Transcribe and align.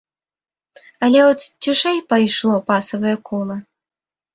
Але 1.09 1.21
от 1.31 1.39
цішэй 1.67 2.03
пайшло 2.17 2.55
пасавае 2.75 3.17
кола. 3.33 3.65